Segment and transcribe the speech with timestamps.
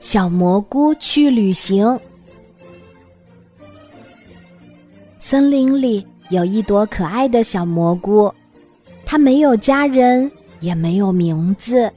[0.00, 1.98] 小蘑菇去旅行。
[5.18, 8.32] 森林里有一朵可爱的小蘑菇，
[9.06, 10.30] 它没有家人，
[10.60, 11.90] 也没有名字，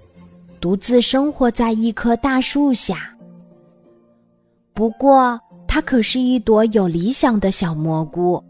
[0.62, 3.12] 独自生活在一棵大树下。
[4.74, 8.44] 不过，它可是一朵有理想的小蘑菇，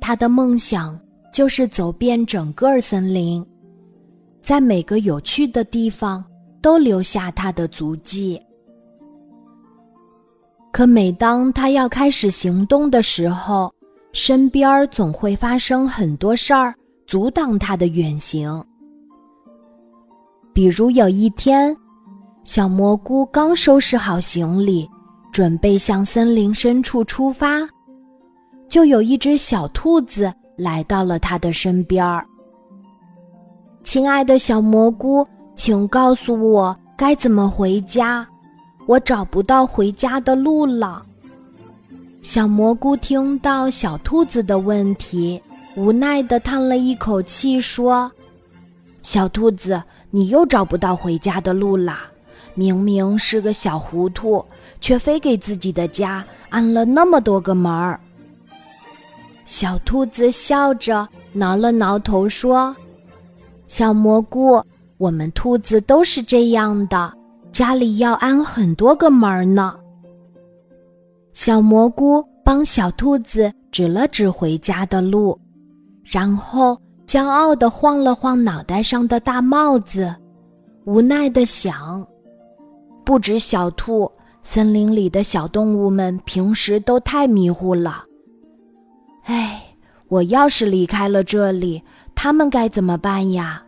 [0.00, 0.98] 它的梦想
[1.32, 3.44] 就是走遍整个森林，
[4.40, 6.24] 在每个有趣的地方
[6.62, 8.40] 都留下他的足迹。
[10.72, 13.72] 可每当他要开始行动的时候，
[14.12, 16.74] 身边总会发生很多事儿，
[17.06, 18.64] 阻挡他的远行。
[20.52, 21.76] 比如有一天，
[22.44, 24.88] 小蘑菇刚收拾好行李，
[25.32, 27.60] 准备向森林深处出发，
[28.68, 32.26] 就有一只小兔子来到了他的身边儿。
[33.82, 35.26] 亲爱的小蘑菇，
[35.62, 38.26] 请告诉我该怎么回家。
[38.86, 41.04] 我找不到回家的路了。
[42.22, 45.38] 小蘑菇听到小兔子的问题，
[45.76, 48.10] 无奈的叹了一口气，说
[49.02, 52.04] ：“小兔子，你又找不到回家的路啦！
[52.54, 54.42] 明明是个小糊涂，
[54.80, 58.00] 却非给自己的家安了那么多个门儿。”
[59.44, 62.74] 小兔子笑着挠了挠头，说
[63.68, 64.64] ：“小蘑菇，
[65.00, 67.12] 我们兔子都是这样的。”
[67.50, 69.74] 家里要安很多个门呢。
[71.32, 75.36] 小蘑菇帮小兔子指了指回家的路，
[76.04, 80.14] 然后骄傲地晃了晃脑袋上的大帽子，
[80.84, 82.06] 无奈地想：
[83.04, 84.08] 不止小兔，
[84.42, 88.04] 森林里的小动物们平时都太迷糊了。
[89.24, 89.60] 哎，
[90.06, 91.82] 我要是离开了这里，
[92.14, 93.60] 他们该怎么办呀？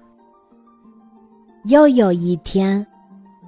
[1.65, 2.85] 又有一天。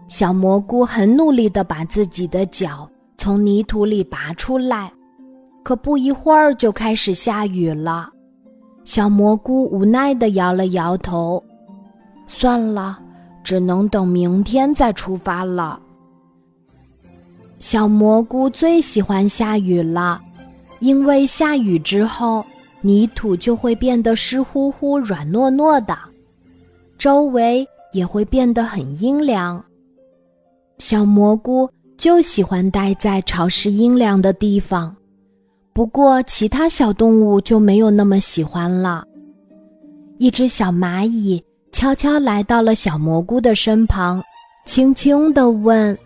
[0.06, 4.92] 小蘑菇很努力地把自己的脚从泥土里拔出来，
[5.62, 8.10] 可不一会儿就开始下雨了。
[8.84, 11.42] 小蘑菇无奈的摇了摇头，
[12.26, 12.98] 算了，
[13.42, 15.80] 只能等明天再出发了。
[17.58, 20.20] 小蘑菇最喜欢下雨了，
[20.80, 22.44] 因为下雨之后，
[22.82, 25.96] 泥土就会变得湿乎乎、软糯糯的，
[26.98, 29.64] 周围也会变得很阴凉。
[30.78, 34.94] 小蘑菇就喜欢待在潮湿阴凉的地方，
[35.72, 39.04] 不过其他小动物就没有那么喜欢了。
[40.18, 44.22] 一只小蚂蚁悄悄来到了小蘑菇的身旁，
[44.66, 45.96] 轻轻地问：“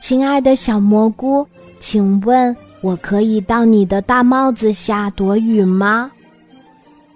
[0.00, 1.46] 亲爱的小蘑菇，
[1.78, 6.10] 请问我可以到你的大帽子下躲雨吗？”“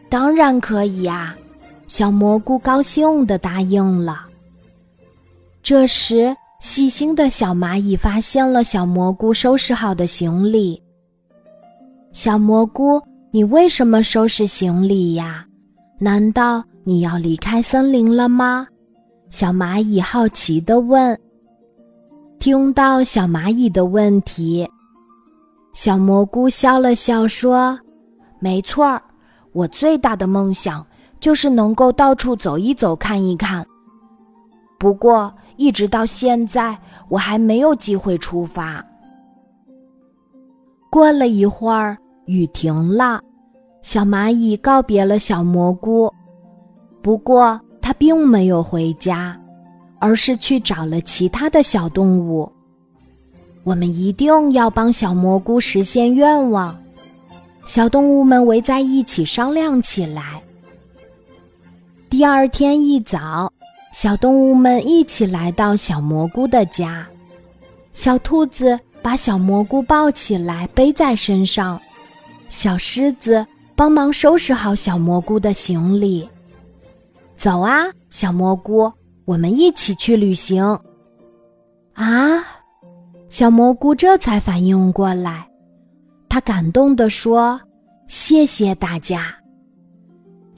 [0.09, 1.37] 当然可以啊！”
[1.89, 4.21] 小蘑菇高兴地答应了。
[5.61, 6.37] 这时。
[6.61, 10.83] 细心的小蚂蚁发现了小蘑菇收拾好的行李。
[12.13, 13.01] 小蘑菇，
[13.31, 15.47] 你为什么收拾行李呀？
[16.01, 18.67] 难道你要离开森林了吗？
[19.31, 21.17] 小蚂蚁好奇地问。
[22.41, 24.69] 听到小蚂蚁的问题，
[25.75, 27.79] 小蘑菇笑了笑说
[28.43, 29.01] ：“没错儿，
[29.53, 30.85] 我最大的梦想
[31.21, 33.67] 就是能够到处走一走，看一看。
[34.79, 38.85] 不过……”一直到现在，我还没有机会出发。
[40.89, 43.21] 过了一会儿，雨停了，
[43.83, 46.09] 小蚂蚁告别了小蘑菇。
[47.03, 49.37] 不过，它并没有回家，
[49.99, 52.49] 而是去找了其他的小动物。
[53.65, 56.81] 我们一定要帮小蘑菇实现愿望。
[57.67, 60.41] 小动物们围在一起商量起来。
[62.19, 63.53] 第二天一早。
[63.93, 67.07] 小动物们一起来到小蘑菇的家，
[67.93, 71.81] 小兔子把小蘑菇抱起来背在身上，
[72.49, 73.47] 小狮子
[73.77, 76.29] 帮忙收拾好小蘑菇的行李。
[77.37, 78.93] 走啊，小蘑菇，
[79.25, 80.77] 我们一起去旅行。
[81.93, 82.45] 啊，
[83.29, 85.49] 小蘑菇这才反应过来，
[86.29, 87.61] 他感动地说
[88.09, 89.33] ：“谢谢大家。”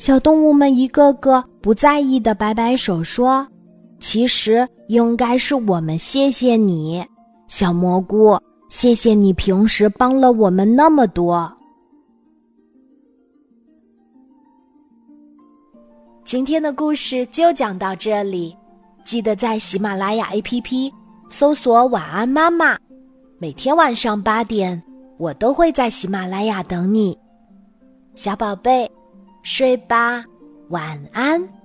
[0.01, 3.47] 小动物们一个个不在意的摆摆手说
[4.01, 7.05] ：“其实应该是我们谢谢你，
[7.49, 8.39] 小蘑菇，
[8.71, 11.53] 谢谢你平时帮了我们那么多。”
[16.25, 18.57] 今天的故事就讲到这里，
[19.05, 20.91] 记得在喜马拉雅 APP
[21.29, 22.79] 搜索“晚安妈妈”，
[23.37, 24.83] 每天晚上八点，
[25.19, 27.19] 我都会在喜马拉雅等你，
[28.15, 28.91] 小宝贝。
[29.43, 30.25] 睡吧，
[30.69, 31.60] 晚安。